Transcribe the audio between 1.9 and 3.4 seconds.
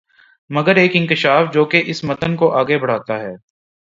اس متن کو آگے بڑھاتا ہے